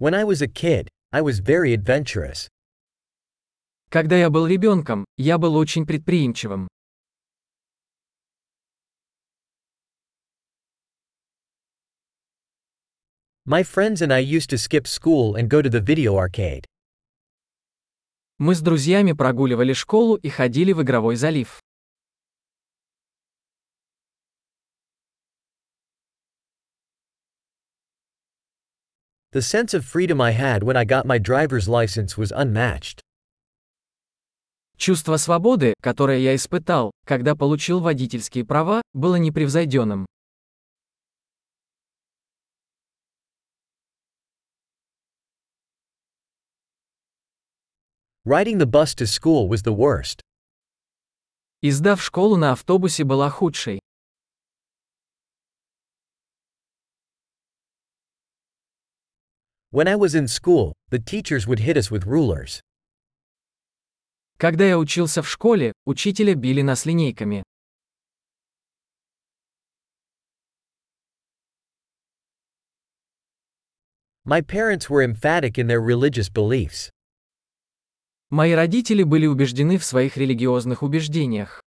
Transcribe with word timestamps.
When 0.00 0.14
I 0.14 0.22
was 0.22 0.40
a 0.40 0.46
kid, 0.46 0.88
I 1.12 1.22
was 1.22 1.40
very 1.40 1.72
adventurous. 1.72 2.46
Когда 3.90 4.16
я 4.16 4.30
был 4.30 4.46
ребенком, 4.46 5.04
я 5.16 5.38
был 5.38 5.56
очень 5.56 5.86
предприимчивым. 5.86 6.68
My 13.44 13.64
friends 13.64 14.00
and 14.00 14.12
I 14.12 14.20
used 14.20 14.50
to 14.50 14.56
skip 14.58 14.86
school 14.86 15.34
and 15.34 15.50
go 15.50 15.60
to 15.62 15.68
the 15.68 15.80
video 15.80 16.16
arcade. 16.16 16.64
Мы 18.38 18.54
с 18.54 18.60
друзьями 18.60 19.14
прогуливали 19.14 19.72
школу 19.72 20.14
и 20.14 20.28
ходили 20.28 20.72
в 20.72 20.80
игровой 20.80 21.16
залив. 21.16 21.60
The 29.30 29.42
sense 29.42 29.74
of 29.74 29.84
freedom 29.84 30.22
I 30.22 30.30
had 30.30 30.62
when 30.62 30.74
I 30.74 30.86
got 30.86 31.04
my 31.04 31.18
driver's 31.18 31.68
license 31.68 32.16
was 32.16 32.32
unmatched. 32.32 33.02
Чувство 34.78 35.18
свободы, 35.18 35.74
которое 35.82 36.18
я 36.18 36.34
испытал, 36.34 36.92
когда 37.04 37.34
получил 37.34 37.80
водительские 37.80 38.46
права, 38.46 38.80
было 38.94 39.16
непревзойденным. 39.16 40.06
Riding 48.24 48.56
the 48.56 48.66
bus 48.66 48.94
to 48.94 49.06
school 49.06 49.46
was 49.46 49.62
the 49.62 49.74
worst. 49.74 50.22
Езда 51.60 51.96
в 51.96 52.02
школу 52.02 52.36
на 52.36 52.52
автобусе 52.52 53.04
была 53.04 53.28
худшей. 53.28 53.80
When 59.70 59.86
I 59.86 59.96
was 59.96 60.14
in 60.14 60.28
school, 60.28 60.72
the 60.88 60.98
teachers 60.98 61.46
would 61.46 61.58
hit 61.58 61.76
us 61.76 61.90
with 61.90 62.06
rulers. 62.06 62.62
Когда 64.38 64.66
я 64.66 64.78
учился 64.78 65.20
в 65.20 65.28
школе, 65.28 65.72
учителя 65.84 66.34
били 66.34 66.62
нас 66.62 66.86
линейками. 66.86 67.42
My 74.24 74.40
parents 74.40 74.88
were 74.88 75.02
emphatic 75.02 75.58
in 75.58 75.66
their 75.66 75.82
religious 75.82 76.30
beliefs. 76.30 76.90
Мои 78.30 78.52
родители 78.52 79.02
были 79.02 79.26
убеждены 79.26 79.76
в 79.76 79.84
своих 79.84 80.16
религиозных 80.16 80.82
убеждениях. 80.82 81.62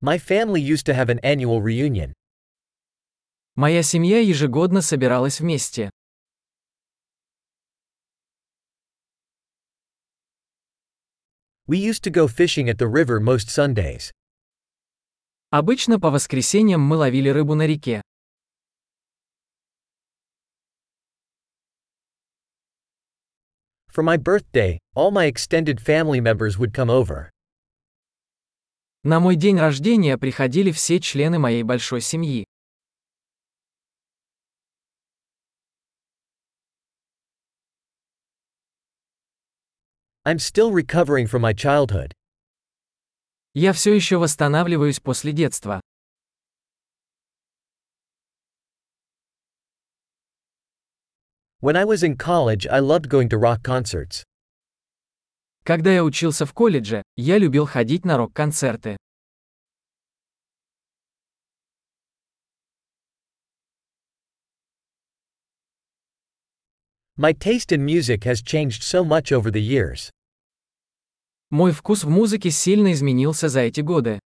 My 0.00 0.18
family 0.18 0.60
used 0.60 0.86
to 0.86 0.94
have 0.94 1.08
an 1.08 1.18
annual 1.20 1.62
reunion. 1.62 2.12
Моя 3.56 3.82
семья 3.82 4.20
ежегодно 4.20 4.82
собиралась 4.82 5.40
вместе. 5.40 5.90
We 11.66 11.78
used 11.78 12.02
to 12.04 12.10
go 12.10 12.28
fishing 12.28 12.68
at 12.68 12.76
the 12.76 12.86
river 12.86 13.20
most 13.20 13.48
Sundays. 13.48 14.12
Обычно 15.50 15.98
по 15.98 16.10
воскресеньям 16.10 16.82
мы 16.82 16.96
ловили 16.96 17.30
рыбу 17.30 17.54
на 17.54 17.66
реке. 17.66 18.02
For 23.88 24.02
my 24.02 24.16
birthday, 24.18 24.78
all 24.94 25.10
my 25.10 25.26
extended 25.26 25.80
family 25.80 26.20
members 26.20 26.58
would 26.58 26.74
come 26.74 26.90
over. 26.90 27.30
На 29.03 29.21
мой 29.21 29.37
день 29.37 29.57
рождения 29.57 30.17
приходили 30.17 30.71
все 30.71 30.99
члены 30.99 31.39
моей 31.39 31.63
большой 31.63 32.01
семьи. 32.01 32.45
I'm 40.25 40.37
still 40.37 40.71
recovering 40.73 41.27
from 41.27 41.41
my 41.41 41.53
childhood. 41.53 42.11
Я 43.53 43.71
все 43.71 43.95
еще 43.95 44.17
восстанавливаюсь 44.17 44.99
после 44.99 45.31
детства. 45.31 45.79
When 51.61 51.77
I 51.77 51.85
was 51.85 52.03
in 52.03 52.17
college, 52.17 52.67
I 52.67 52.79
loved 52.79 53.07
going 53.07 53.29
to 53.29 53.37
rock 53.37 53.63
concerts. 53.63 54.23
Когда 55.69 55.93
я 55.93 56.03
учился 56.03 56.47
в 56.47 56.53
колледже, 56.55 57.03
я 57.15 57.37
любил 57.37 57.67
ходить 57.67 58.03
на 58.03 58.17
рок-концерты. 58.17 58.97
My 67.15 67.33
taste 67.37 67.71
in 67.71 67.85
music 67.85 68.23
has 68.23 68.41
changed 68.41 68.81
so 68.81 69.03
much 69.03 69.31
over 69.31 69.51
the 69.51 69.61
years. 69.61 70.09
Мой 71.51 71.71
вкус 71.71 72.03
в 72.03 72.09
музыке 72.09 72.49
сильно 72.49 72.91
изменился 72.91 73.47
за 73.47 73.59
эти 73.59 73.81
годы. 73.81 74.19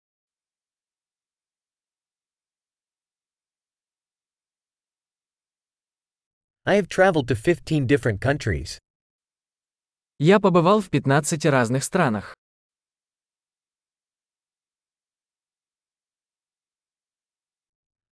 I 6.65 6.79
have 6.79 6.87
traveled 6.87 7.25
to 7.29 7.35
15 7.35 7.87
different 7.87 8.19
countries. 8.19 8.77
Я 10.23 10.39
побывал 10.39 10.81
в 10.81 10.91
15 10.91 11.47
разных 11.47 11.83
странах. 11.83 12.35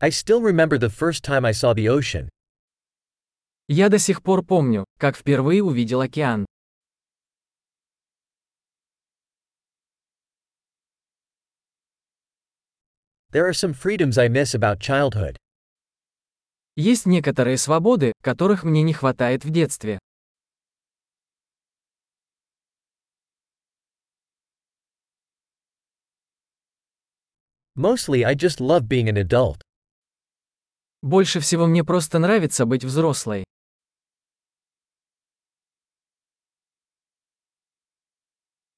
I 0.01 0.09
still 0.09 0.41
remember 0.41 0.79
the 0.79 0.89
first 0.89 1.23
time 1.23 1.45
I 1.45 1.53
saw 1.53 1.75
the 1.75 1.87
ocean. 1.89 2.31
Я 3.67 3.91
до 3.91 3.99
сих 3.99 4.23
пор 4.23 4.43
помню, 4.43 4.87
как 4.99 5.19
впервые 5.19 5.63
увидел 5.63 6.01
океан. 6.01 6.47
There 13.33 13.47
are 13.47 13.53
some 13.53 13.75
freedoms 13.75 14.17
I 14.17 14.31
miss 14.31 14.55
about 14.55 14.81
childhood. 14.81 15.37
Есть 16.75 17.05
некоторые 17.05 17.59
свободы, 17.59 18.15
которых 18.23 18.65
мне 18.65 18.83
не 18.83 18.95
хватает 18.95 19.45
в 19.45 19.51
детстве. 19.51 19.99
Mostly 27.79 28.25
I 28.25 28.35
just 28.35 28.59
love 28.59 28.89
being 28.89 29.09
an 29.09 29.17
adult. 29.17 29.61
Больше 31.01 31.39
всего 31.39 31.69
мне 31.69 31.85
просто 31.85 32.19
нравится 32.19 32.67
быть 32.67 32.85
взрослой. 32.85 33.45